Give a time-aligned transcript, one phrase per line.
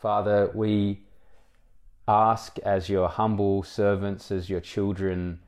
[0.00, 1.02] Father, we
[2.08, 5.40] ask as your humble servants, as your children,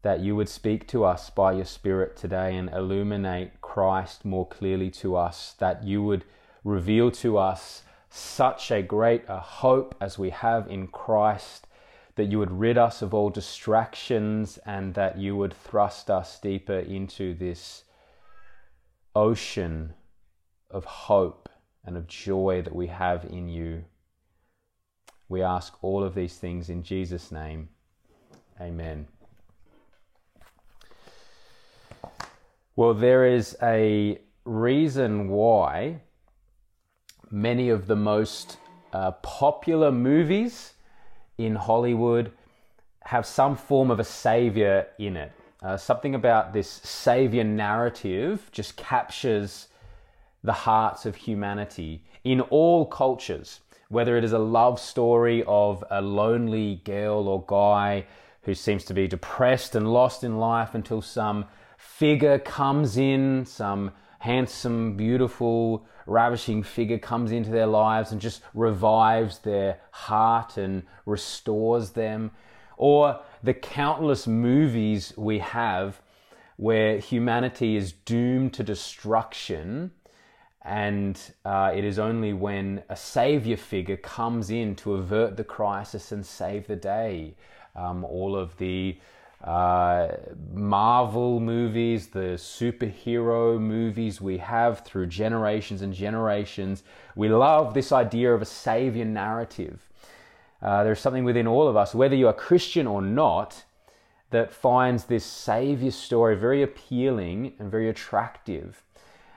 [0.00, 4.90] that you would speak to us by your Spirit today and illuminate Christ more clearly
[4.92, 6.24] to us, that you would
[6.64, 11.66] reveal to us such a great a hope as we have in Christ,
[12.14, 16.78] that you would rid us of all distractions and that you would thrust us deeper
[16.78, 17.84] into this
[19.14, 19.92] ocean
[20.70, 21.50] of hope
[21.84, 23.84] and of joy that we have in you.
[25.30, 27.68] We ask all of these things in Jesus' name.
[28.60, 29.06] Amen.
[32.74, 36.00] Well, there is a reason why
[37.30, 38.58] many of the most
[38.92, 40.74] uh, popular movies
[41.38, 42.32] in Hollywood
[43.04, 45.30] have some form of a savior in it.
[45.62, 49.68] Uh, something about this savior narrative just captures
[50.42, 56.00] the hearts of humanity in all cultures, whether it is a love story of a
[56.00, 58.06] lonely girl or guy
[58.42, 61.44] who seems to be depressed and lost in life until some
[61.76, 63.90] figure comes in, some
[64.20, 71.90] handsome, beautiful, ravishing figure comes into their lives and just revives their heart and restores
[71.90, 72.30] them.
[72.76, 76.00] Or the countless movies we have
[76.56, 79.90] where humanity is doomed to destruction.
[80.62, 86.12] And uh, it is only when a savior figure comes in to avert the crisis
[86.12, 87.34] and save the day.
[87.74, 88.98] Um, all of the
[89.42, 90.08] uh,
[90.52, 96.82] Marvel movies, the superhero movies we have through generations and generations.
[97.16, 99.88] We love this idea of a savior narrative.
[100.60, 103.64] Uh, there's something within all of us, whether you are Christian or not,
[104.28, 108.84] that finds this savior story very appealing and very attractive.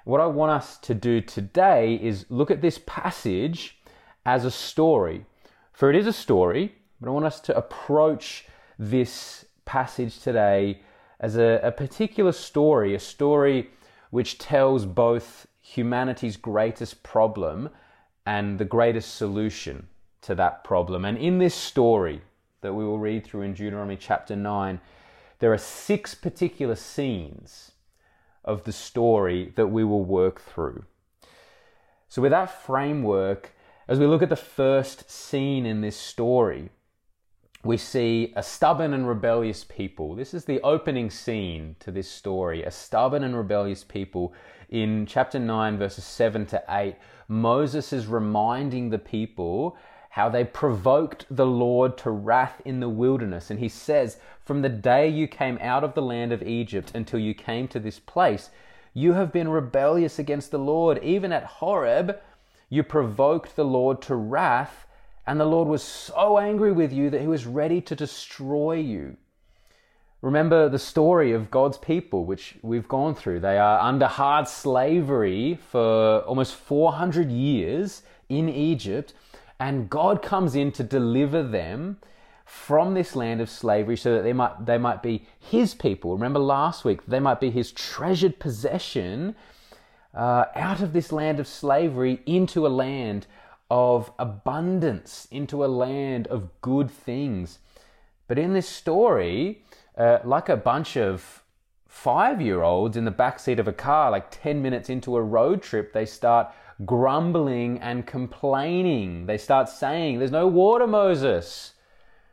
[0.05, 3.79] What I want us to do today is look at this passage
[4.25, 5.25] as a story.
[5.71, 8.45] For it is a story, but I want us to approach
[8.77, 10.81] this passage today
[11.21, 13.69] as a, a particular story, a story
[14.09, 17.69] which tells both humanity's greatest problem
[18.25, 19.87] and the greatest solution
[20.21, 21.05] to that problem.
[21.05, 22.21] And in this story
[22.59, 24.81] that we will read through in Deuteronomy chapter 9,
[25.39, 27.73] there are six particular scenes
[28.43, 30.86] of the story that we will work through.
[32.08, 33.52] So, with that framework,
[33.87, 36.70] as we look at the first scene in this story,
[37.64, 40.15] we see a stubborn and rebellious people.
[40.15, 42.64] This is the opening scene to this story.
[42.64, 44.33] A stubborn and rebellious people.
[44.70, 46.95] In chapter 9, verses 7 to 8,
[47.30, 49.77] Moses is reminding the people
[50.13, 53.49] how they provoked the Lord to wrath in the wilderness.
[53.49, 57.19] And he says, From the day you came out of the land of Egypt until
[57.19, 58.51] you came to this place,
[58.93, 61.03] you have been rebellious against the Lord.
[61.03, 62.19] Even at Horeb,
[62.69, 64.85] you provoked the Lord to wrath
[65.25, 69.17] and the Lord was so angry with you that he was ready to destroy you.
[70.21, 73.39] Remember the story of God's people, which we've gone through.
[73.39, 79.13] They are under hard slavery for almost 400 years in Egypt,
[79.59, 81.97] and God comes in to deliver them
[82.45, 86.14] from this land of slavery so that they might, they might be His people.
[86.14, 89.36] Remember last week, they might be His treasured possession
[90.13, 93.27] uh, out of this land of slavery into a land
[93.73, 97.58] of abundance into a land of good things.
[98.27, 99.63] But in this story,
[99.97, 101.43] uh, like a bunch of
[101.87, 105.63] five year olds in the backseat of a car, like 10 minutes into a road
[105.63, 106.53] trip, they start
[106.86, 109.26] grumbling and complaining.
[109.26, 111.73] They start saying, There's no water, Moses.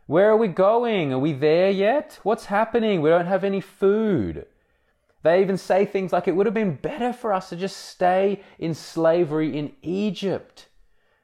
[0.06, 1.12] Where are we going?
[1.12, 2.18] Are we there yet?
[2.22, 3.00] What's happening?
[3.00, 4.46] We don't have any food.
[5.22, 8.42] They even say things like, It would have been better for us to just stay
[8.58, 10.68] in slavery in Egypt.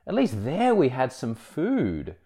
[0.07, 2.17] At least there we had some food.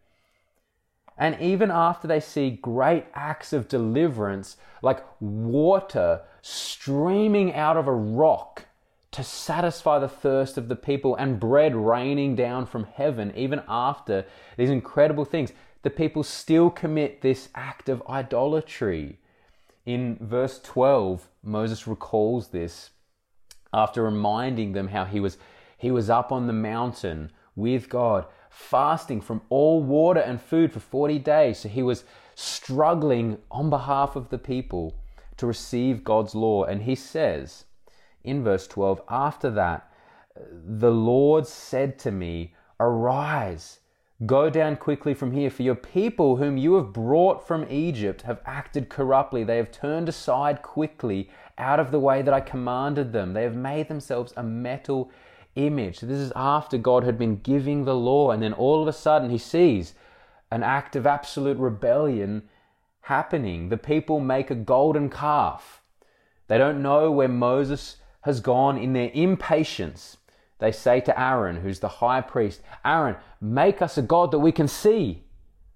[1.17, 7.95] And even after they see great acts of deliverance, like water streaming out of a
[7.95, 8.65] rock
[9.13, 14.25] to satisfy the thirst of the people and bread raining down from heaven, even after
[14.57, 15.53] these incredible things,
[15.83, 19.19] the people still commit this act of idolatry.
[19.85, 22.91] In verse 12, Moses recalls this
[23.73, 25.39] after reminding them how he was,
[25.79, 30.81] he was up on the mountain with God, fasting from all water and food for
[30.81, 31.61] 40 days.
[31.61, 32.05] So he was
[32.35, 34.95] struggling on behalf of the people
[35.37, 36.65] to receive God's law.
[36.65, 37.65] And he says
[38.25, 39.91] in verse 12, after that,
[40.53, 43.81] the Lord said to me, Arise,
[44.27, 48.41] go down quickly from here, for your people whom you have brought from Egypt have
[48.47, 49.45] acted corruptly.
[49.45, 53.33] They have turned aside quickly out of the way that I commanded them.
[53.33, 55.11] They have made themselves a metal
[55.57, 56.01] image.
[56.01, 59.31] This is after God had been giving the law, and then all of a sudden
[59.31, 59.95] he sees
[60.51, 62.43] an act of absolute rebellion
[63.03, 63.69] happening.
[63.69, 65.83] The people make a golden calf.
[66.49, 70.17] They don't know where Moses has gone in their impatience.
[70.59, 74.53] They say to Aaron, who's the high priest, Aaron, make us a God that we
[74.53, 75.25] can see.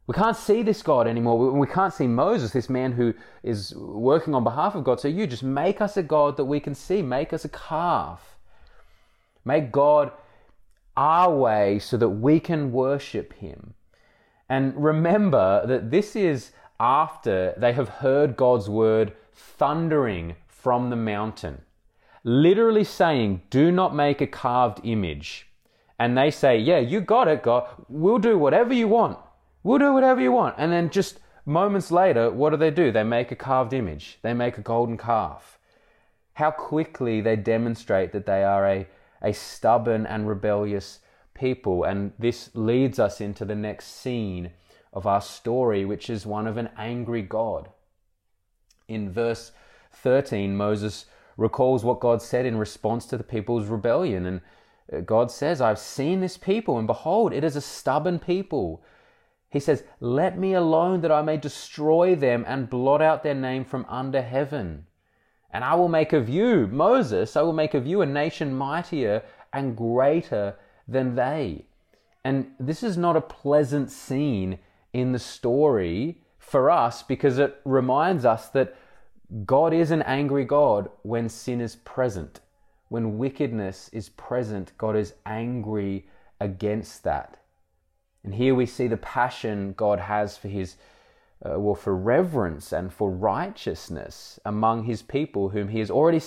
[0.06, 1.52] We can't see this God anymore.
[1.52, 5.00] We can't see Moses, this man who is working on behalf of God.
[5.00, 7.00] So you just make us a God that we can see.
[7.00, 8.36] Make us a calf.
[9.46, 10.12] Make God
[10.96, 13.74] our way so that we can worship Him.
[14.48, 21.62] And remember that this is after they have heard God's word thundering from the mountain,
[22.24, 25.46] literally saying, Do not make a carved image.
[25.98, 27.68] And they say, Yeah, you got it, God.
[27.88, 29.18] We'll do whatever you want.
[29.62, 30.56] We'll do whatever you want.
[30.58, 32.90] And then just moments later, what do they do?
[32.90, 35.58] They make a carved image, they make a golden calf.
[36.34, 38.88] How quickly they demonstrate that they are a,
[39.22, 40.98] a stubborn and rebellious
[41.32, 41.84] people.
[41.84, 44.50] And this leads us into the next scene
[44.92, 47.68] of our story, which is one of an angry God.
[48.88, 49.52] In verse
[49.92, 51.06] 13, Moses
[51.36, 54.26] recalls what God said in response to the people's rebellion.
[54.26, 54.40] And
[54.92, 58.82] uh, God says, I've seen this people, and behold, it is a stubborn people.
[59.50, 63.64] He says, Let me alone that I may destroy them and blot out their name
[63.64, 64.86] from under heaven.
[65.50, 69.22] And I will make of you, Moses, I will make of you a nation mightier
[69.52, 70.56] and greater
[70.88, 71.66] than they.
[72.24, 74.58] And this is not a pleasant scene
[74.92, 78.76] in the story for us because it reminds us that
[79.46, 82.40] God is an angry God when sin is present.
[82.88, 86.06] When wickedness is present, God is angry
[86.40, 87.38] against that.
[88.22, 90.76] And here we see the passion God has for his,
[91.44, 96.20] uh, well, for reverence and for righteousness among his people, whom he has already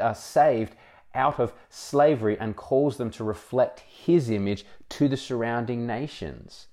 [0.00, 0.74] uh, saved
[1.14, 6.68] out of slavery and calls them to reflect his image to the surrounding nations.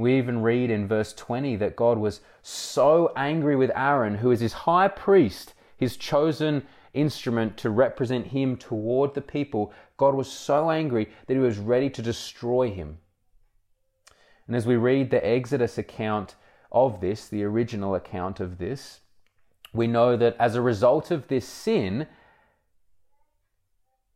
[0.00, 4.40] We even read in verse 20 that God was so angry with Aaron, who is
[4.40, 9.74] his high priest, his chosen instrument to represent him toward the people.
[9.98, 12.96] God was so angry that he was ready to destroy him.
[14.46, 16.34] And as we read the Exodus account
[16.72, 19.00] of this, the original account of this,
[19.74, 22.06] we know that as a result of this sin,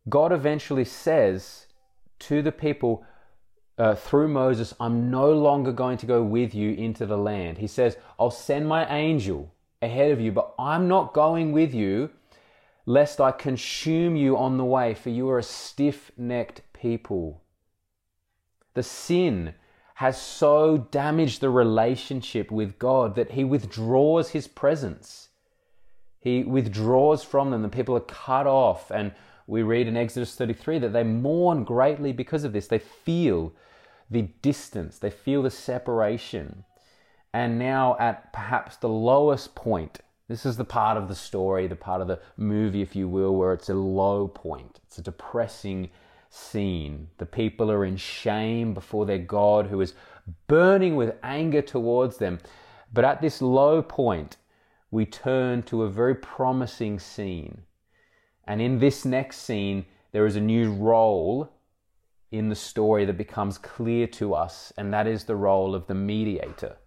[0.09, 1.67] God eventually says
[2.21, 3.05] to the people
[3.77, 7.57] uh, through Moses, I'm no longer going to go with you into the land.
[7.57, 9.51] He says, I'll send my angel
[9.81, 12.09] ahead of you, but I'm not going with you
[12.85, 17.41] lest I consume you on the way, for you are a stiff necked people.
[18.75, 19.55] The sin
[19.95, 25.29] has so damaged the relationship with God that he withdraws his presence.
[26.19, 27.61] He withdraws from them.
[27.61, 28.91] The people are cut off.
[28.91, 29.13] And
[29.47, 32.67] we read in Exodus 33 that they mourn greatly because of this.
[32.67, 33.53] They feel
[34.09, 36.63] the distance, they feel the separation.
[37.33, 41.75] And now, at perhaps the lowest point, this is the part of the story, the
[41.75, 44.79] part of the movie, if you will, where it's a low point.
[44.85, 45.89] It's a depressing
[46.29, 47.09] scene.
[47.17, 49.93] The people are in shame before their God who is
[50.47, 52.39] burning with anger towards them.
[52.93, 54.37] But at this low point,
[54.89, 57.63] we turn to a very promising scene.
[58.47, 61.51] And in this next scene, there is a new role
[62.31, 65.95] in the story that becomes clear to us, and that is the role of the
[65.95, 66.77] mediator.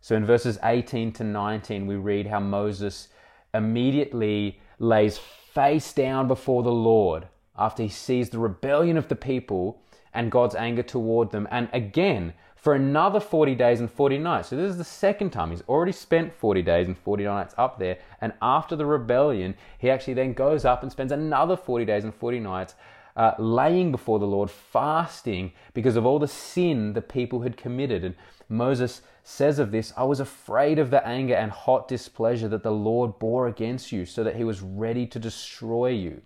[0.00, 3.08] So in verses 18 to 19, we read how Moses
[3.52, 7.26] immediately lays face down before the Lord
[7.58, 9.82] after he sees the rebellion of the people
[10.14, 11.48] and God's anger toward them.
[11.50, 14.48] And again, for another 40 days and 40 nights.
[14.48, 15.50] So this is the second time.
[15.50, 17.98] He's already spent 40 days and 40 nights up there.
[18.20, 22.14] And after the rebellion, he actually then goes up and spends another 40 days and
[22.14, 22.74] 40 nights
[23.18, 28.04] uh, laying before the Lord, fasting because of all the sin the people had committed.
[28.04, 28.14] And
[28.48, 32.70] Moses says of this, I was afraid of the anger and hot displeasure that the
[32.70, 36.22] Lord bore against you, so that he was ready to destroy you.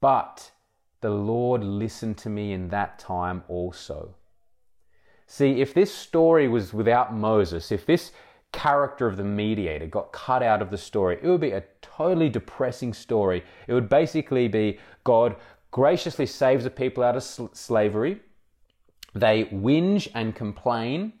[0.00, 0.50] But
[1.00, 4.16] the Lord listened to me in that time also.
[5.28, 8.10] See, if this story was without Moses, if this
[8.52, 12.28] character of the mediator got cut out of the story, it would be a totally
[12.28, 13.42] depressing story.
[13.66, 15.36] It would basically be God
[15.74, 18.20] graciously saves the people out of sl- slavery.
[19.12, 21.14] They whinge and complain.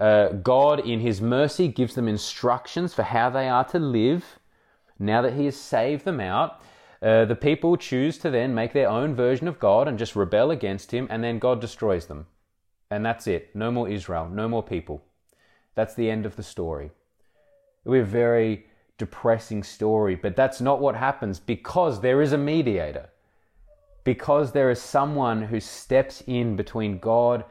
[0.00, 4.24] Uh, God, in His mercy, gives them instructions for how they are to live
[4.98, 6.60] now that He has saved them out.
[7.00, 10.50] Uh, the people choose to then make their own version of God and just rebel
[10.50, 12.26] against Him, and then God destroys them.
[12.90, 13.54] And that's it.
[13.54, 15.04] No more Israel, no more people.
[15.76, 16.86] That's the end of the story.
[16.86, 18.66] It will be a very
[18.98, 23.10] depressing story, but that's not what happens because there is a mediator.
[24.04, 27.44] Because there is someone who steps in between God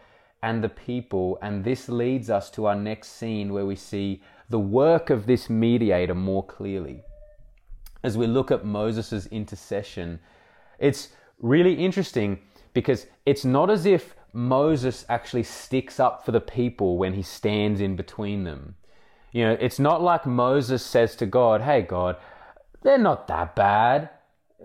[0.43, 1.39] and the people.
[1.41, 5.50] And this leads us to our next scene where we see the work of this
[5.50, 7.01] mediator more clearly.
[8.03, 10.19] As we look at Moses' intercession,
[10.77, 12.39] it's really interesting
[12.74, 17.79] because it's not as if Moses actually sticks up for the people when he stands
[17.79, 18.75] in between them.
[19.31, 22.17] You know, it's not like Moses says to God, Hey, God,
[22.81, 24.10] they're not that bad.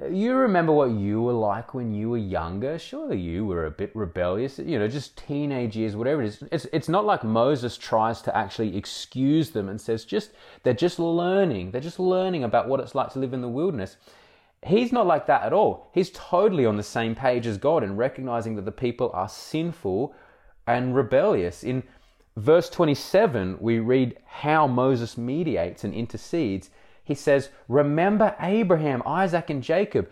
[0.07, 2.79] You remember what you were like when you were younger?
[2.79, 6.45] Surely you were a bit rebellious, you know, just teenage years, whatever it is.
[6.53, 10.31] It's, it's not like Moses tries to actually excuse them and says, just,
[10.63, 11.73] they're just learning.
[11.73, 13.97] They're just learning about what it's like to live in the wilderness.
[14.65, 15.91] He's not like that at all.
[15.93, 20.15] He's totally on the same page as God and recognizing that the people are sinful
[20.69, 21.65] and rebellious.
[21.65, 21.83] In
[22.37, 26.71] verse 27, we read how Moses mediates and intercedes.
[27.09, 30.11] He says, Remember Abraham, Isaac, and Jacob.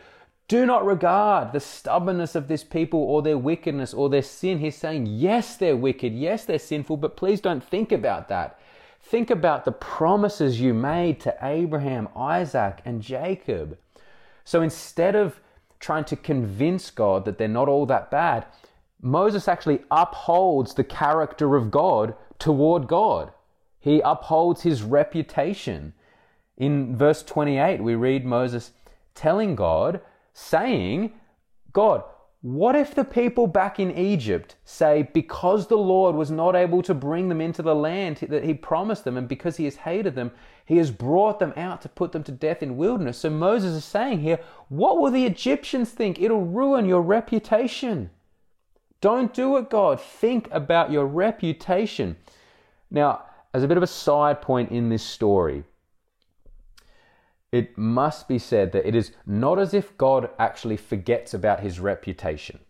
[0.49, 4.61] Do not regard the stubbornness of this people or their wickedness or their sin.
[4.61, 6.15] He's saying, Yes, they're wicked.
[6.15, 8.59] Yes, they're sinful, but please don't think about that.
[8.99, 13.77] Think about the promises you made to Abraham, Isaac, and Jacob.
[14.45, 15.39] So instead of
[15.79, 18.47] trying to convince God that they're not all that bad,
[19.03, 23.33] Moses actually upholds the character of God toward God.
[23.79, 25.93] He upholds his reputation.
[26.57, 28.73] In verse 28, we read Moses
[29.15, 30.01] telling God,
[30.33, 31.13] saying,
[31.73, 32.03] God,
[32.43, 36.95] what if the people back in Egypt say, because the Lord was not able to
[36.95, 40.31] bring them into the land that He promised them, and because He has hated them,
[40.65, 43.19] He has brought them out to put them to death in wilderness?
[43.19, 46.21] So Moses is saying here, what will the Egyptians think?
[46.21, 48.11] It'll ruin your reputation.
[49.01, 50.01] Don't do it, God.
[50.01, 52.17] Think about your reputation.
[52.91, 53.23] Now,
[53.53, 55.65] as a bit of a side point in this story,
[57.57, 61.81] it must be said that it is not as if God actually forgets about his
[61.81, 62.61] reputation.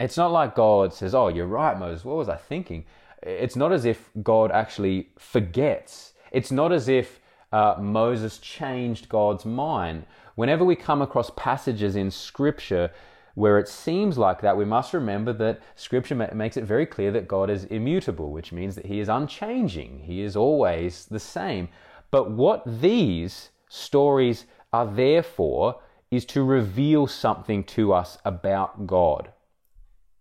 [0.00, 2.84] It's not like God says, Oh, you're right, Moses, what was I thinking?
[3.22, 6.14] It's not as if God actually forgets.
[6.32, 7.20] It's not as if
[7.52, 10.06] uh, Moses changed God's mind.
[10.34, 12.90] Whenever we come across passages in Scripture
[13.34, 17.28] where it seems like that, we must remember that Scripture makes it very clear that
[17.28, 20.00] God is immutable, which means that He is unchanging.
[20.00, 21.68] He is always the same.
[22.10, 29.32] But what these stories are there for is to reveal something to us about God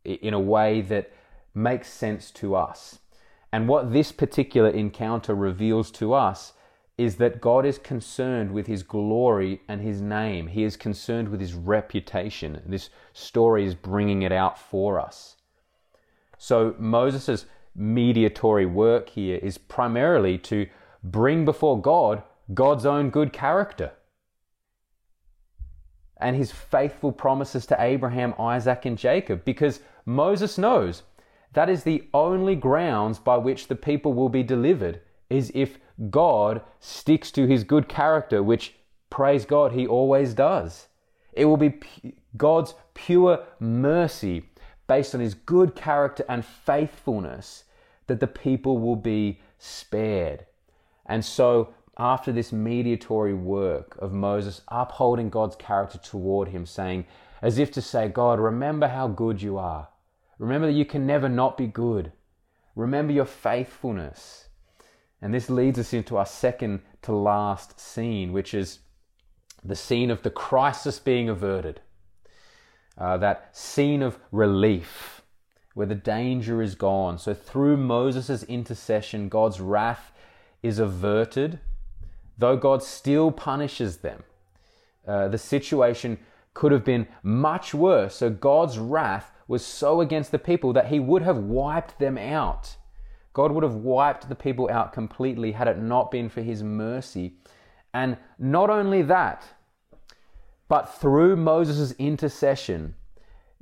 [0.05, 1.11] in a way that
[1.53, 2.99] makes sense to us.
[3.51, 6.53] And what this particular encounter reveals to us
[6.97, 10.47] is that God is concerned with his glory and his name.
[10.47, 12.61] He is concerned with his reputation.
[12.65, 15.35] This story is bringing it out for us.
[16.37, 20.67] So Moses' mediatory work here is primarily to
[21.03, 23.91] bring before God God's own good character
[26.17, 31.03] and his faithful promises to Abraham, Isaac, and Jacob, because Moses knows
[31.53, 35.79] that is the only grounds by which the people will be delivered, is if
[36.09, 38.75] God sticks to his good character, which,
[39.09, 40.87] praise God, he always does.
[41.33, 41.79] It will be
[42.37, 44.49] God's pure mercy
[44.87, 47.63] based on his good character and faithfulness
[48.07, 50.45] that the people will be spared.
[51.05, 57.05] And so after this mediatory work of Moses upholding God's character toward him, saying,
[57.41, 59.89] as if to say, God, remember how good you are.
[60.39, 62.11] Remember that you can never not be good.
[62.75, 64.47] Remember your faithfulness.
[65.21, 68.79] And this leads us into our second to last scene, which is
[69.63, 71.81] the scene of the crisis being averted.
[72.97, 75.21] Uh, that scene of relief
[75.73, 77.17] where the danger is gone.
[77.17, 80.11] So, through Moses' intercession, God's wrath
[80.61, 81.59] is averted
[82.41, 84.23] though God still punishes them.
[85.07, 86.17] Uh, the situation
[86.53, 88.15] could have been much worse.
[88.15, 92.75] So God's wrath was so against the people that he would have wiped them out.
[93.33, 97.35] God would have wiped the people out completely had it not been for his mercy.
[97.93, 99.43] And not only that,
[100.67, 102.95] but through Moses' intercession,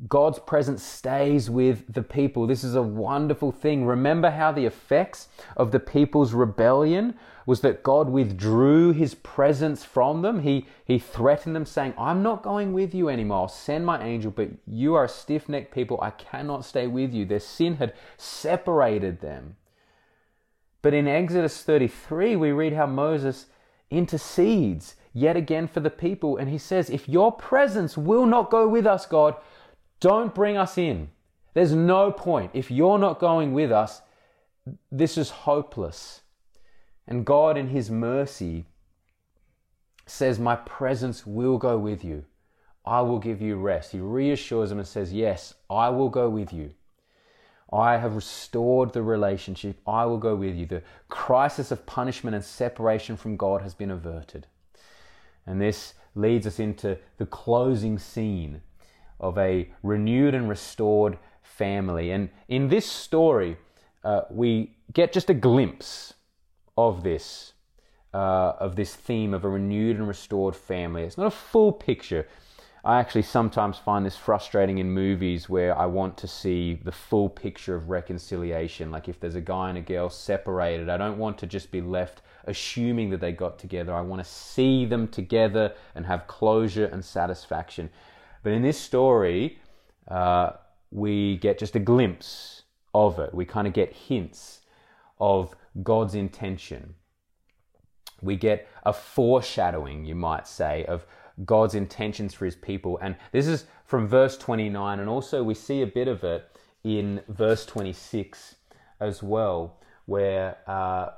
[0.08, 2.48] God's presence stays with the people.
[2.48, 3.86] This is a wonderful thing.
[3.86, 5.28] Remember how the effects
[5.58, 7.16] of the people's rebellion
[7.46, 10.42] was that God withdrew his presence from them.
[10.42, 13.42] He, he threatened them, saying, I'm not going with you anymore.
[13.42, 16.00] I'll send my angel, but you are a stiff necked people.
[16.02, 17.26] I cannot stay with you.
[17.26, 19.58] Their sin had separated them.
[20.82, 23.48] But in Exodus 33, we read how Moses
[23.90, 26.38] intercedes yet again for the people.
[26.38, 29.36] And he says, If your presence will not go with us, God,
[30.00, 31.10] don't bring us in.
[31.54, 32.52] There's no point.
[32.54, 34.02] If you're not going with us,
[34.92, 36.22] this is hopeless.
[37.08, 38.66] And God, in His mercy,
[40.06, 42.26] says, My presence will go with you.
[42.86, 43.92] I will give you rest.
[43.92, 46.72] He reassures them and says, Yes, I will go with you.
[47.72, 49.78] I have restored the relationship.
[49.86, 50.66] I will go with you.
[50.66, 54.48] The crisis of punishment and separation from God has been averted.
[55.46, 58.62] And this leads us into the closing scene
[59.20, 62.12] of a renewed and restored family.
[62.12, 63.58] And in this story,
[64.04, 66.14] uh, we get just a glimpse
[66.78, 67.54] of this,
[68.14, 71.04] uh, of this theme of a renewed and restored family.
[71.04, 72.28] It's not a full picture.
[72.84, 77.28] I actually sometimes find this frustrating in movies where I want to see the full
[77.28, 78.90] picture of reconciliation.
[78.90, 81.82] Like if there's a guy and a girl separated, I don't want to just be
[81.82, 83.94] left assuming that they got together.
[83.94, 87.90] I want to see them together and have closure and satisfaction.
[88.44, 89.60] But in this story,
[90.08, 90.52] uh,
[90.92, 93.34] we get just a glimpse of it.
[93.34, 94.62] We kind of get hints
[95.20, 96.96] of God's intention.
[98.22, 101.06] We get a foreshadowing, you might say, of
[101.46, 102.98] God's intentions for his people.
[103.02, 106.46] And this is from verse 29, and also we see a bit of it
[106.84, 108.56] in verse 26
[109.00, 111.10] as well, where uh,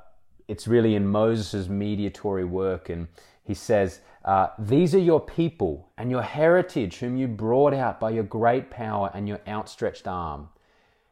[0.48, 2.88] it's really in Moses' mediatory work.
[2.88, 3.08] And
[3.44, 8.10] he says, uh, These are your people and your heritage, whom you brought out by
[8.10, 10.48] your great power and your outstretched arm.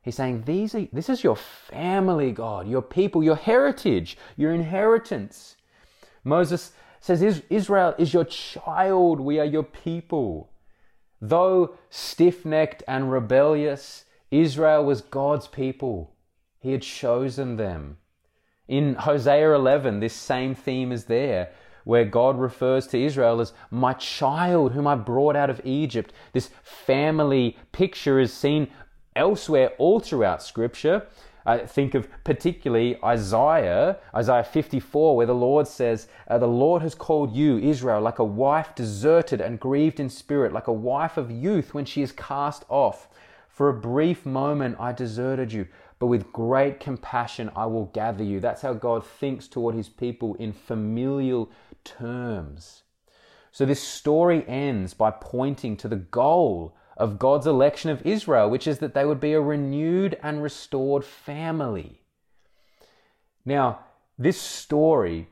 [0.02, 5.56] He's saying, These are, This is your family, God, your people, your heritage, your inheritance.
[6.24, 10.50] Moses says, Israel is your child, we are your people.
[11.20, 16.14] Though stiff necked and rebellious, Israel was God's people.
[16.58, 17.98] He had chosen them.
[18.68, 21.50] In Hosea 11, this same theme is there,
[21.84, 26.12] where God refers to Israel as my child, whom I brought out of Egypt.
[26.32, 28.68] This family picture is seen
[29.16, 31.06] elsewhere all throughout Scripture.
[31.46, 36.94] I think of particularly Isaiah, Isaiah 54, where the Lord says, uh, The Lord has
[36.94, 41.30] called you, Israel, like a wife deserted and grieved in spirit, like a wife of
[41.30, 43.08] youth when she is cast off.
[43.48, 45.66] For a brief moment I deserted you,
[45.98, 48.40] but with great compassion I will gather you.
[48.40, 51.50] That's how God thinks toward his people in familial
[51.84, 52.82] terms.
[53.52, 58.66] So this story ends by pointing to the goal of God's election of Israel, which
[58.66, 62.02] is that they would be a renewed and restored family.
[63.44, 63.80] Now,
[64.18, 65.28] this story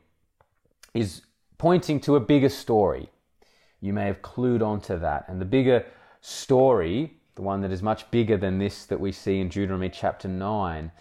[0.93, 1.21] is
[1.57, 3.09] pointing to a bigger story.
[3.81, 5.25] You may have clued onto that.
[5.27, 5.85] And the bigger
[6.21, 10.27] story, the one that is much bigger than this that we see in Deuteronomy chapter
[10.27, 10.91] 9,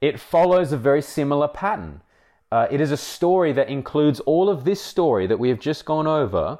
[0.00, 2.02] it follows a very similar pattern.
[2.56, 5.84] Uh, it is a story that includes all of this story that we have just
[5.84, 6.58] gone over,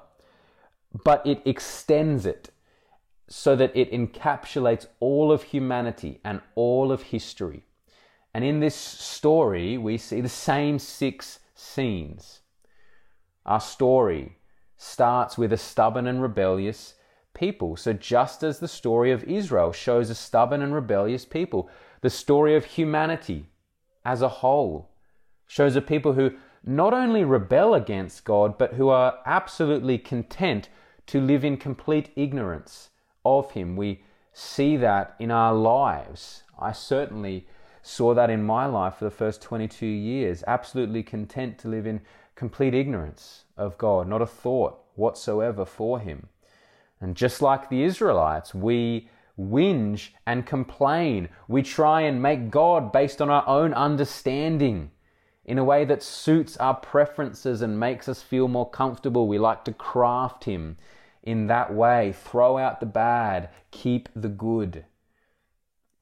[1.04, 2.50] but it extends it
[3.28, 7.64] so that it encapsulates all of humanity and all of history.
[8.34, 12.40] And in this story, we see the same six scenes.
[13.46, 14.36] Our story
[14.76, 16.96] starts with a stubborn and rebellious
[17.32, 17.74] people.
[17.74, 21.70] So, just as the story of Israel shows a stubborn and rebellious people,
[22.02, 23.46] the story of humanity
[24.04, 24.90] as a whole
[25.46, 26.32] shows a people who
[26.64, 30.68] not only rebel against God, but who are absolutely content
[31.06, 32.90] to live in complete ignorance
[33.24, 33.76] of Him.
[33.76, 36.42] We see that in our lives.
[36.58, 37.46] I certainly
[37.82, 42.00] saw that in my life for the first 22 years, absolutely content to live in
[42.34, 46.28] complete ignorance of God, not a thought whatsoever for Him.
[47.00, 51.28] And just like the Israelites, we whinge and complain.
[51.46, 54.90] We try and make God based on our own understanding
[55.46, 59.28] in a way that suits our preferences and makes us feel more comfortable.
[59.28, 60.76] We like to craft Him
[61.22, 62.12] in that way.
[62.12, 64.84] Throw out the bad, keep the good.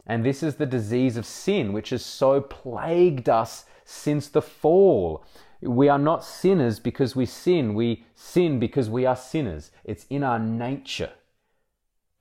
[0.06, 5.24] And this is the disease of sin, which has so plagued us since the fall.
[5.60, 9.70] We are not sinners because we sin, we sin because we are sinners.
[9.84, 11.12] It's in our nature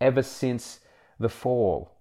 [0.02, 0.82] ever since
[1.20, 1.93] the fall.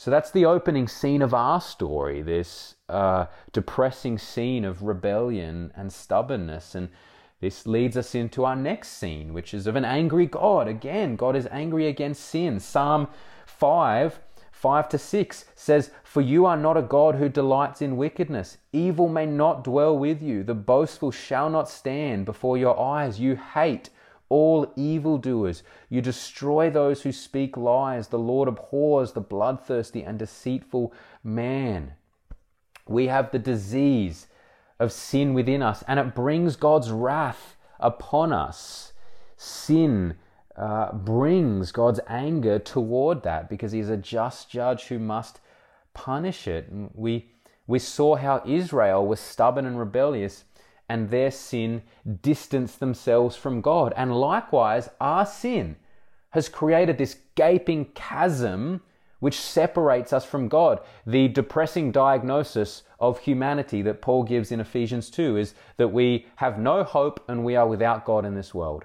[0.00, 5.92] So that's the opening scene of our story, this uh, depressing scene of rebellion and
[5.92, 6.74] stubbornness.
[6.74, 6.88] And
[7.42, 10.68] this leads us into our next scene, which is of an angry God.
[10.68, 12.60] Again, God is angry against sin.
[12.60, 13.08] Psalm
[13.44, 14.20] 5
[14.52, 18.56] 5 to 6 says, For you are not a God who delights in wickedness.
[18.72, 20.42] Evil may not dwell with you.
[20.42, 23.20] The boastful shall not stand before your eyes.
[23.20, 23.90] You hate
[24.30, 25.62] all evildoers.
[25.90, 28.08] You destroy those who speak lies.
[28.08, 31.92] The Lord abhors the bloodthirsty and deceitful man.
[32.88, 34.26] We have the disease
[34.78, 38.94] of sin within us, and it brings God's wrath upon us.
[39.36, 40.16] Sin
[40.56, 45.40] uh, brings God's anger toward that because He's a just judge who must
[45.92, 46.68] punish it.
[46.94, 47.30] We
[47.66, 50.42] we saw how Israel was stubborn and rebellious,
[50.90, 51.82] and their sin
[52.20, 53.94] distanced themselves from God.
[53.96, 55.76] And likewise, our sin
[56.30, 58.82] has created this gaping chasm
[59.20, 60.80] which separates us from God.
[61.06, 66.58] The depressing diagnosis of humanity that Paul gives in Ephesians 2 is that we have
[66.58, 68.84] no hope and we are without God in this world.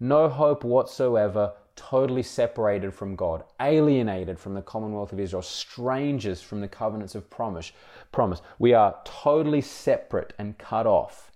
[0.00, 6.60] No hope whatsoever, totally separated from God, alienated from the commonwealth of Israel, strangers from
[6.60, 7.70] the covenants of promise.
[8.10, 8.42] Promise.
[8.58, 11.30] We are totally separate and cut off.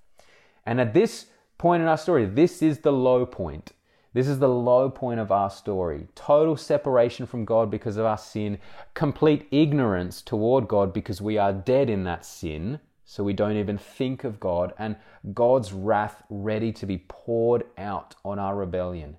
[0.68, 3.72] And at this point in our story, this is the low point.
[4.12, 6.09] This is the low point of our story.
[6.14, 8.59] Total separation from God because of our sin,
[8.92, 13.78] complete ignorance toward God because we are dead in that sin, so we don't even
[13.78, 14.96] think of God, and
[15.33, 19.16] God's wrath ready to be poured out on our rebellion.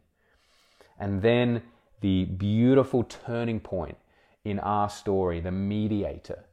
[1.00, 1.64] And then
[2.02, 3.98] the beautiful turning point
[4.46, 6.46] in our story, the mediator.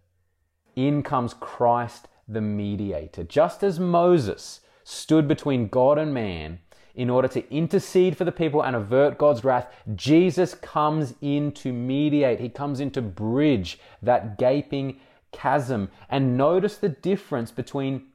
[0.74, 3.24] In comes Christ the mediator.
[3.24, 6.60] Just as Moses stood between God and man,
[6.94, 11.72] in order to intercede for the people and avert God's wrath, Jesus comes in to
[11.72, 12.38] mediate.
[12.38, 15.00] He comes in to bridge that gaping
[15.32, 15.90] chasm.
[16.08, 18.06] And notice the difference between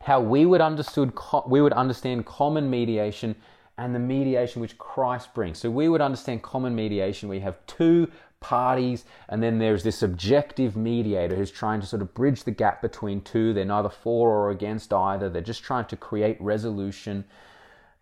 [0.00, 1.12] how we would understood
[1.46, 3.36] we would understand common mediation
[3.78, 5.58] and the mediation which Christ brings.
[5.58, 7.28] So we would understand common mediation.
[7.28, 12.14] We have two parties, and then there's this objective mediator who's trying to sort of
[12.14, 13.52] bridge the gap between two.
[13.52, 15.28] They're neither for or against either.
[15.28, 17.24] They're just trying to create resolution.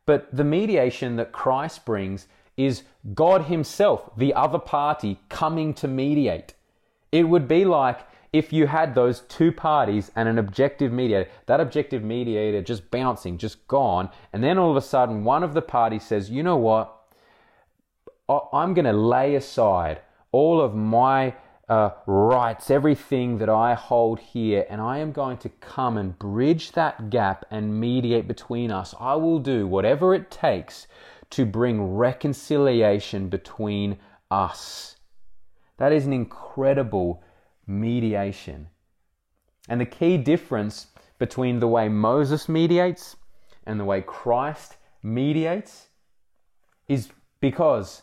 [0.06, 2.82] But the mediation that Christ brings is
[3.14, 6.54] God Himself, the other party, coming to mediate.
[7.10, 8.00] It would be like
[8.32, 13.38] if you had those two parties and an objective mediator, that objective mediator just bouncing,
[13.38, 16.56] just gone, and then all of a sudden one of the parties says, you know
[16.56, 16.90] what?
[18.28, 20.00] I'm going to lay aside
[20.34, 21.32] all of my
[21.68, 26.72] uh, rights, everything that I hold here, and I am going to come and bridge
[26.72, 28.96] that gap and mediate between us.
[28.98, 30.88] I will do whatever it takes
[31.30, 33.96] to bring reconciliation between
[34.28, 34.96] us.
[35.76, 37.22] That is an incredible
[37.64, 38.66] mediation.
[39.68, 40.88] And the key difference
[41.20, 43.14] between the way Moses mediates
[43.66, 45.90] and the way Christ mediates
[46.88, 48.02] is because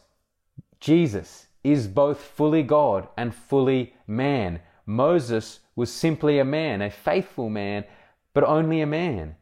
[0.80, 4.62] Jesus is both fully God and fully man.
[4.86, 7.86] Moses was simply a man, a faithful man,
[8.34, 9.36] but only a man.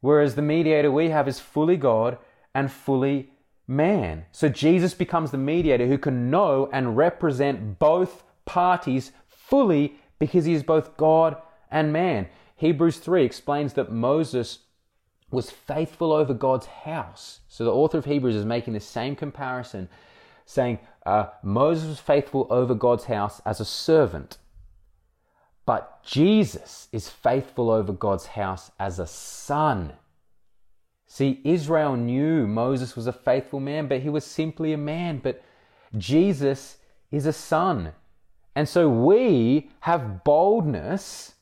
[0.00, 2.18] Whereas the mediator we have is fully God
[2.54, 3.32] and fully
[3.66, 4.24] man.
[4.32, 10.54] So Jesus becomes the mediator who can know and represent both parties fully because he
[10.54, 11.36] is both God
[11.70, 12.28] and man.
[12.56, 14.60] Hebrews 3 explains that Moses
[15.30, 17.40] was faithful over God's house.
[17.48, 19.88] So the author of Hebrews is making the same comparison,
[20.46, 24.38] saying uh, Moses was faithful over God's house as a servant,
[25.64, 29.94] but Jesus is faithful over God's house as a son.
[31.06, 35.20] See, Israel knew Moses was a faithful man, but he was simply a man.
[35.22, 35.42] But
[35.96, 36.76] Jesus
[37.10, 37.92] is a son.
[38.54, 41.34] And so we have boldness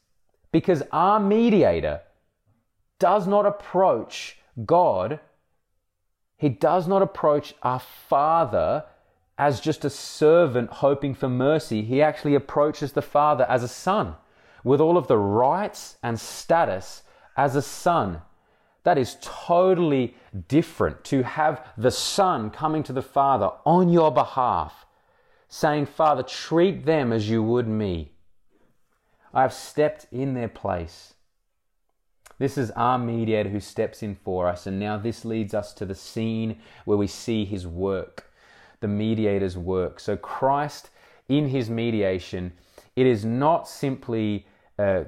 [0.52, 2.02] because our mediator
[3.00, 5.18] does not approach God,
[6.36, 8.84] he does not approach our Father
[9.38, 11.82] as just a servant hoping for mercy.
[11.82, 14.14] He actually approaches the Father as a son
[14.64, 17.02] with all of the rights and status
[17.36, 18.22] as a son.
[18.82, 20.14] That is totally
[20.48, 24.86] different to have the Son coming to the Father on your behalf,
[25.48, 28.12] saying, Father, treat them as you would me.
[29.34, 31.14] I have stepped in their place.
[32.38, 35.84] This is our mediator who steps in for us, and now this leads us to
[35.84, 38.30] the scene where we see his work
[38.80, 40.00] the mediator's work.
[40.00, 40.90] So, Christ,
[41.28, 42.52] in his mediation,
[42.94, 44.46] it is not simply
[44.78, 45.04] uh,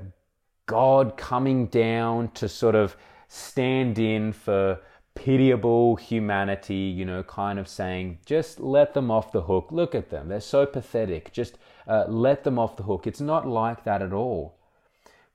[0.66, 2.96] God coming down to sort of
[3.28, 4.80] stand in for
[5.14, 9.68] pitiable humanity, you know, kind of saying, just let them off the hook.
[9.70, 10.28] Look at them.
[10.28, 11.32] They're so pathetic.
[11.32, 13.06] Just uh, let them off the hook.
[13.06, 14.58] It's not like that at all.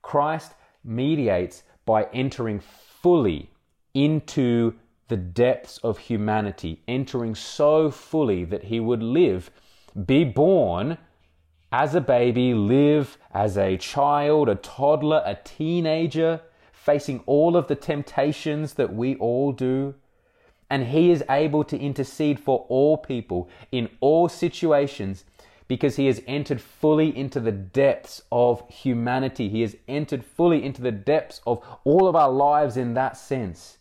[0.01, 3.49] Christ mediates by entering fully
[3.93, 4.73] into
[5.13, 9.51] the depths of humanity, entering so fully that he would live,
[10.07, 10.97] be born
[11.71, 17.75] as a baby, live as a child, a toddler, a teenager, facing all of the
[17.75, 19.93] temptations that we all do.
[20.67, 25.25] And he is able to intercede for all people in all situations
[25.67, 29.47] because he has entered fully into the depths of humanity.
[29.47, 33.77] He has entered fully into the depths of all of our lives in that sense.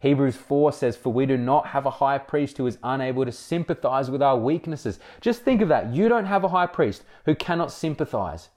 [0.00, 3.32] Hebrews 4 says, For we do not have a high priest who is unable to
[3.32, 5.00] sympathize with our weaknesses.
[5.20, 5.92] Just think of that.
[5.92, 8.50] You don't have a high priest who cannot sympathize.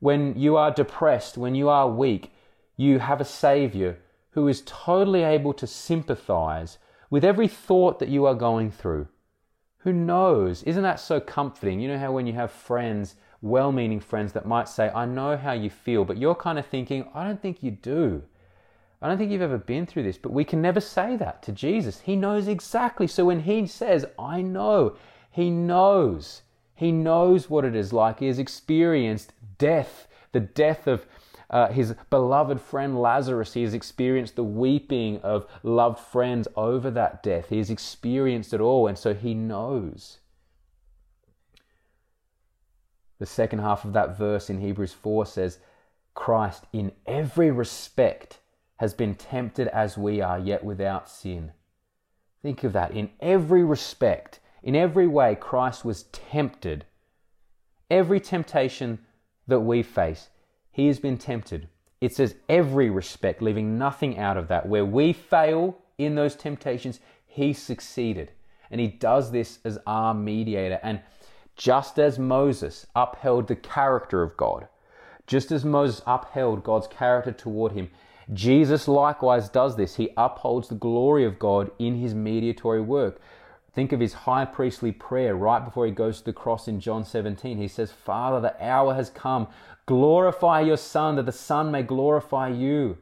[0.00, 2.32] When you are depressed, when you are weak,
[2.76, 3.98] you have a Savior
[4.30, 6.78] who is totally able to sympathize
[7.10, 9.08] with every thought that you are going through.
[9.78, 10.64] Who knows?
[10.64, 11.80] Isn't that so comforting?
[11.80, 15.36] You know how when you have friends, well meaning friends, that might say, I know
[15.36, 18.22] how you feel, but you're kind of thinking, I don't think you do.
[19.00, 21.52] I don't think you've ever been through this, but we can never say that to
[21.52, 22.00] Jesus.
[22.00, 23.06] He knows exactly.
[23.06, 24.96] So when he says, I know,
[25.30, 26.42] he knows.
[26.74, 28.20] He knows what it is like.
[28.20, 31.06] He has experienced death, the death of
[31.50, 33.52] uh, his beloved friend Lazarus.
[33.52, 37.50] He has experienced the weeping of loved friends over that death.
[37.50, 40.18] He has experienced it all, and so he knows.
[43.18, 45.58] The second half of that verse in Hebrews 4 says,
[46.14, 48.40] Christ, in every respect,
[48.76, 51.52] has been tempted as we are, yet without sin.
[52.42, 52.92] Think of that.
[52.92, 56.84] In every respect, in every way, Christ was tempted.
[57.90, 58.98] Every temptation
[59.46, 60.28] that we face,
[60.72, 61.68] he has been tempted.
[62.00, 64.68] It says every respect, leaving nothing out of that.
[64.68, 68.32] Where we fail in those temptations, he succeeded.
[68.70, 70.78] And he does this as our mediator.
[70.82, 71.00] And
[71.56, 74.68] just as Moses upheld the character of God,
[75.26, 77.90] just as Moses upheld God's character toward him,
[78.32, 79.96] Jesus likewise does this.
[79.96, 83.20] He upholds the glory of God in his mediatory work.
[83.72, 87.04] Think of his high priestly prayer right before he goes to the cross in John
[87.04, 87.58] 17.
[87.58, 89.48] He says, Father, the hour has come.
[89.84, 92.98] Glorify your Son, that the Son may glorify you,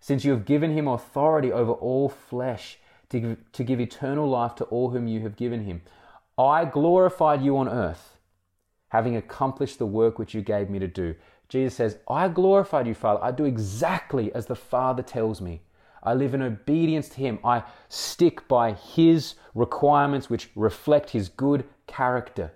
[0.00, 2.78] since you have given him authority over all flesh
[3.10, 5.82] to give, to give eternal life to all whom you have given him.
[6.38, 8.16] I glorified you on earth,
[8.88, 11.14] having accomplished the work which you gave me to do.
[11.48, 13.22] Jesus says, I glorified you, Father.
[13.22, 15.62] I do exactly as the Father tells me.
[16.02, 17.38] I live in obedience to Him.
[17.44, 22.52] I stick by His requirements, which reflect His good character.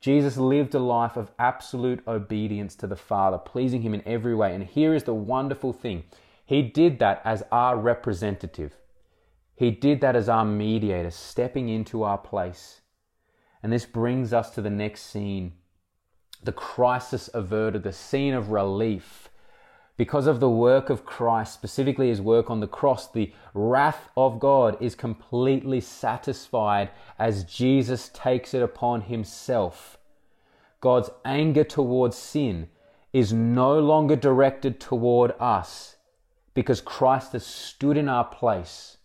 [0.00, 4.54] Jesus lived a life of absolute obedience to the Father, pleasing Him in every way.
[4.54, 6.04] And here is the wonderful thing
[6.44, 8.76] He did that as our representative,
[9.54, 12.82] He did that as our mediator, stepping into our place.
[13.62, 15.54] And this brings us to the next scene
[16.44, 19.28] the crisis averted, the scene of relief.
[19.96, 24.40] Because of the work of Christ, specifically his work on the cross, the wrath of
[24.40, 29.98] God is completely satisfied as Jesus takes it upon himself.
[30.80, 32.68] God's anger towards sin
[33.12, 35.96] is no longer directed toward us
[36.54, 38.98] because Christ has stood in our place,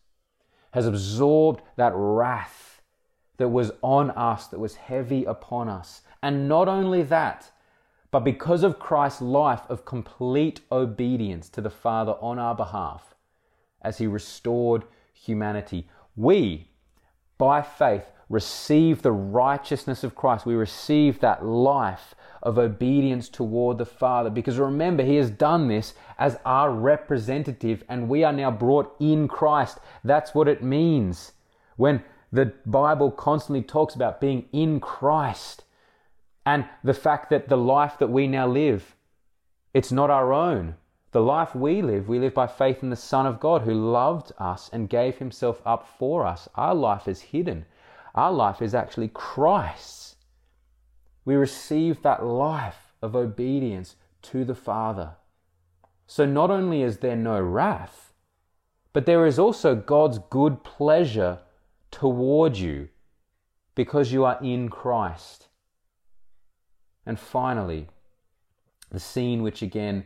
[0.72, 2.69] has absorbed that wrath
[3.40, 7.50] that was on us, that was heavy upon us, and not only that,
[8.12, 13.16] but because of Christ's life of complete obedience to the Father on our behalf,
[13.82, 16.68] as he restored humanity, we,
[17.38, 20.46] by faith, receive the righteousness of Christ.
[20.46, 24.30] We receive that life of obedience toward the Father.
[24.30, 29.28] Because remember, He has done this as our representative, and we are now brought in
[29.28, 29.80] Christ.
[30.04, 31.34] That's what it means.
[31.76, 35.64] When the Bible constantly talks about being in Christ,
[36.46, 38.96] and the fact that the life that we now live,
[39.74, 40.76] it's not our own.
[41.12, 44.32] The life we live, we live by faith in the Son of God who loved
[44.38, 46.48] us and gave himself up for us.
[46.56, 47.66] Our life is hidden.
[48.14, 50.16] Our life is actually Christ's.
[51.26, 55.16] We receive that life of obedience to the Father.
[56.06, 58.14] So not only is there no wrath,
[58.94, 61.40] but there is also God's good pleasure
[61.92, 62.90] toward you
[63.76, 65.48] because you are in Christ.
[67.06, 67.88] And finally,
[68.92, 70.06] the scene which again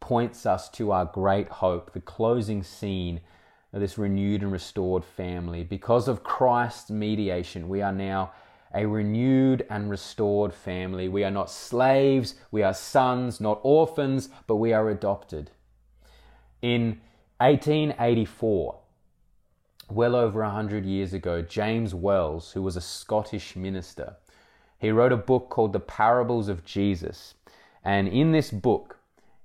[0.00, 3.20] points us to our great hope, the closing scene
[3.72, 5.64] of this renewed and restored family.
[5.64, 8.32] Because of Christ's mediation, we are now
[8.74, 11.08] a renewed and restored family.
[11.08, 15.50] We are not slaves, we are sons, not orphans, but we are adopted.
[16.60, 17.00] In
[17.38, 18.78] 1884,
[19.90, 24.16] well over a hundred years ago, James Wells, who was a Scottish minister,
[24.78, 27.34] he wrote a book called The Parables of Jesus.
[27.84, 28.98] And in this book,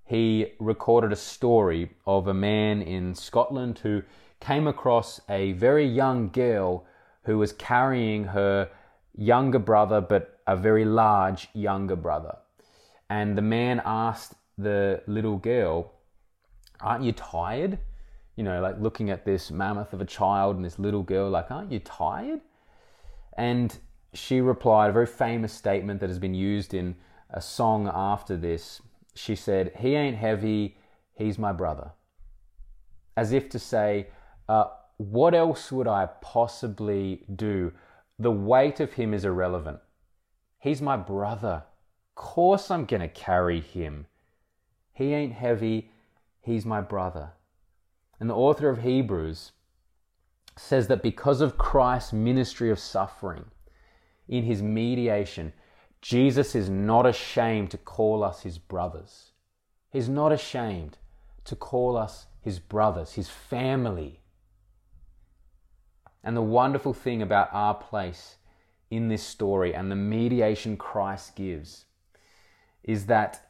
[0.06, 4.04] he recorded a story of a man in Scotland who
[4.40, 6.86] came across a very young girl
[7.24, 8.70] who was carrying her
[9.16, 12.38] younger brother, but a very large younger brother.
[13.10, 15.94] And the man asked the little girl,
[16.82, 17.80] Aren't you tired?
[18.36, 21.52] You know, like looking at this mammoth of a child and this little girl, like,
[21.52, 22.42] Aren't you tired?
[23.38, 23.78] And
[24.14, 26.96] she replied a very famous statement that has been used in
[27.30, 28.82] a song after this.
[29.16, 30.78] She said, He ain't heavy,
[31.14, 31.92] he's my brother.
[33.16, 34.08] As if to say,
[34.50, 34.66] uh,
[34.98, 37.72] What else would I possibly do?
[38.20, 39.80] The weight of him is irrelevant.
[40.60, 41.64] He's my brother.
[42.16, 44.06] Course, I'm going to carry him.
[44.94, 45.92] He ain't heavy,
[46.42, 47.32] he's my brother.
[48.24, 49.52] And the author of Hebrews
[50.56, 53.44] says that because of Christ's ministry of suffering,
[54.30, 55.52] in his mediation,
[56.02, 59.34] Jesus is not ashamed to call us his brothers.
[59.90, 61.00] He's not ashamed
[61.44, 64.22] to call us his brothers, his family.
[66.24, 68.38] And the wonderful thing about our place
[68.90, 71.88] in this story and the mediation Christ gives
[72.86, 73.50] is that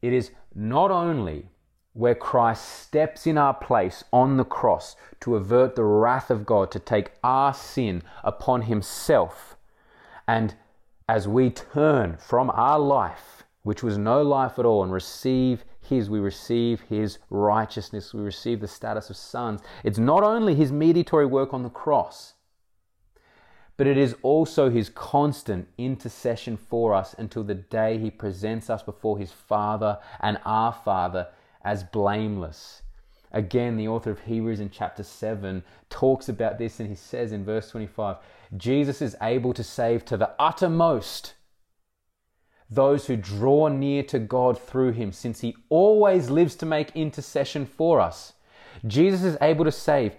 [0.00, 1.50] it is not only
[1.94, 6.70] where Christ steps in our place on the cross to avert the wrath of God,
[6.72, 9.56] to take our sin upon himself.
[10.26, 10.56] And
[11.08, 16.10] as we turn from our life, which was no life at all, and receive his,
[16.10, 19.60] we receive his righteousness, we receive the status of sons.
[19.84, 22.34] It's not only his mediatory work on the cross,
[23.76, 28.82] but it is also his constant intercession for us until the day he presents us
[28.82, 31.28] before his Father and our Father
[31.64, 32.82] as blameless.
[33.32, 37.44] Again, the author of Hebrews in chapter 7 talks about this and he says in
[37.44, 38.16] verse 25
[38.56, 41.34] Jesus is able to save to the uttermost
[42.70, 47.66] those who draw near to God through him, since he always lives to make intercession
[47.66, 48.34] for us.
[48.86, 50.16] Jesus is able to save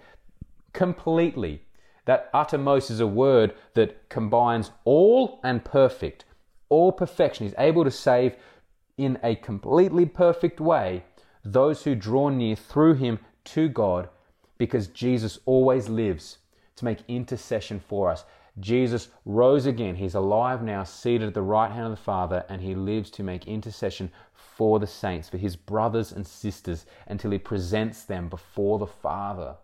[0.72, 1.62] completely.
[2.04, 6.24] That uttermost is a word that combines all and perfect,
[6.68, 7.46] all perfection.
[7.46, 8.36] He's able to save
[8.96, 11.04] in a completely perfect way
[11.52, 14.08] those who draw near through him to God
[14.58, 16.38] because Jesus always lives
[16.76, 18.24] to make intercession for us.
[18.58, 19.96] Jesus rose again.
[19.96, 23.22] He's alive now, seated at the right hand of the Father, and he lives to
[23.22, 28.78] make intercession for the saints, for his brothers and sisters, until he presents them before
[28.78, 29.56] the Father.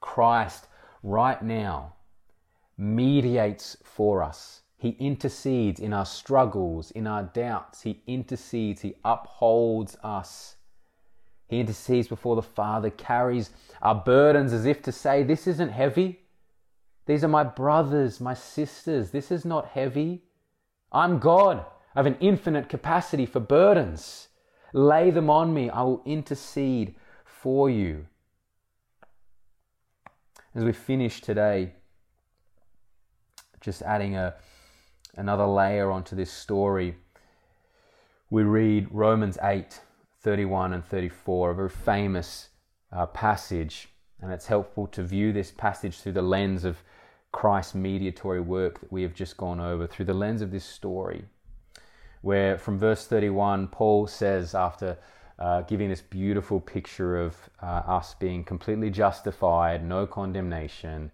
[0.00, 0.68] Christ,
[1.02, 1.94] right now,
[2.78, 4.61] mediates for us.
[4.82, 7.82] He intercedes in our struggles, in our doubts.
[7.82, 8.80] He intercedes.
[8.80, 10.56] He upholds us.
[11.46, 16.18] He intercedes before the Father, carries our burdens as if to say, This isn't heavy.
[17.06, 19.12] These are my brothers, my sisters.
[19.12, 20.24] This is not heavy.
[20.90, 21.64] I'm God.
[21.94, 24.30] I have an infinite capacity for burdens.
[24.72, 25.70] Lay them on me.
[25.70, 28.06] I will intercede for you.
[30.56, 31.74] As we finish today,
[33.60, 34.34] just adding a
[35.16, 36.96] another layer onto this story,
[38.30, 39.80] we read Romans 8
[40.20, 42.50] 31 and 34, a very famous
[42.92, 43.88] uh, passage,
[44.20, 46.78] and it's helpful to view this passage through the lens of
[47.32, 51.24] Christ's mediatory work that we have just gone over, through the lens of this story.
[52.20, 54.96] Where from verse 31, Paul says, after
[55.40, 61.10] uh, giving this beautiful picture of uh, us being completely justified, no condemnation,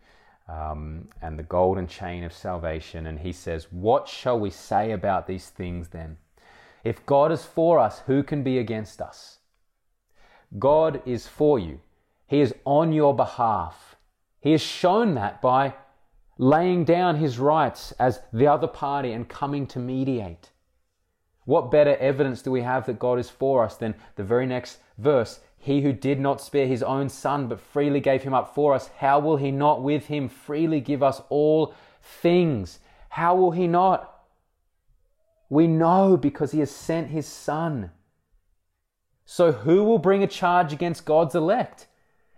[0.48, 3.06] um, and the golden chain of salvation.
[3.06, 6.16] And he says, What shall we say about these things then?
[6.84, 9.38] If God is for us, who can be against us?
[10.58, 11.80] God is for you.
[12.26, 13.96] He is on your behalf.
[14.40, 15.74] He has shown that by
[16.38, 20.50] laying down his rights as the other party and coming to mediate.
[21.44, 24.78] What better evidence do we have that God is for us than the very next
[24.98, 25.40] verse?
[25.58, 28.90] He who did not spare his own son, but freely gave him up for us,
[28.98, 32.78] how will he not with him freely give us all things?
[33.10, 34.14] How will he not?
[35.50, 37.90] We know because he has sent his son.
[39.24, 41.86] So who will bring a charge against God's elect?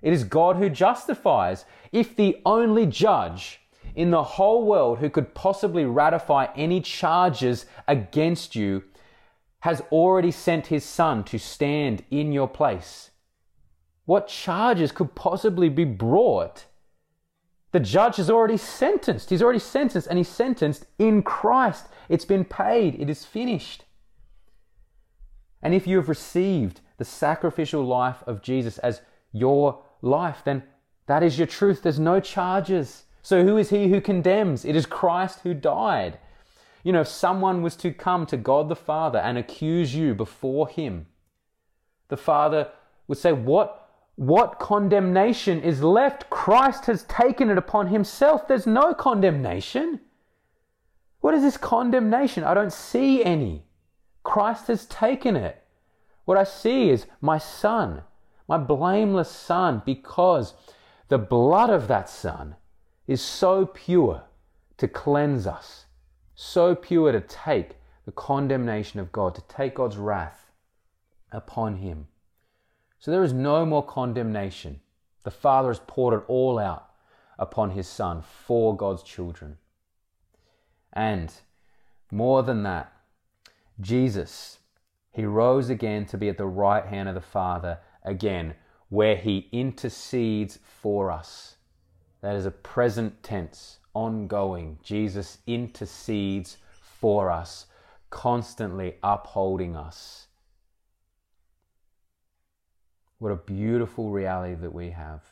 [0.03, 1.65] It is God who justifies.
[1.93, 3.61] If the only judge
[3.95, 8.85] in the whole world who could possibly ratify any charges against you
[9.61, 13.10] has already sent his son to stand in your place,
[14.11, 16.65] what charges could possibly be brought?
[17.71, 19.31] The judge is already sentenced.
[19.31, 21.87] He's already sentenced, and he's sentenced in Christ.
[22.09, 23.85] It's been paid, it is finished.
[25.63, 30.65] And if you have received the sacrificial life of Jesus as your life, then
[31.07, 31.85] that is your truth.
[31.85, 33.05] There's no charges.
[33.23, 34.65] So who is he who condemns?
[34.65, 36.19] It is Christ who died.
[36.83, 40.67] You know, if someone was to come to God the Father and accuse you before
[40.67, 41.07] him,
[42.09, 42.71] the Father
[43.07, 46.29] would say, What what condemnation is left?
[46.29, 48.47] Christ has taken it upon himself.
[48.47, 50.01] There's no condemnation.
[51.21, 52.45] What is this condemnation?
[52.45, 53.65] I don't see any.
[54.23, 55.63] Christ has taken it.
[56.25, 58.03] What I see is my son,
[58.47, 60.55] my blameless son, because
[61.09, 62.57] the blood of that son
[63.07, 64.23] is so pure
[64.77, 65.87] to cleanse us,
[66.35, 70.51] so pure to take the condemnation of God, to take God's wrath
[71.33, 72.07] upon him.
[73.01, 74.81] So there is no more condemnation.
[75.23, 76.91] The Father has poured it all out
[77.39, 79.57] upon His Son for God's children.
[80.93, 81.33] And
[82.13, 82.93] more than that,
[83.81, 84.59] Jesus,
[85.13, 88.55] He rose again to be at the right hand of the Father again,
[88.91, 91.57] where He intercedes for us.
[92.21, 94.79] That is a present tense ongoing.
[94.83, 97.65] Jesus intercedes for us,
[98.11, 100.27] constantly upholding us.
[103.21, 105.23] What a beautiful reality that we have.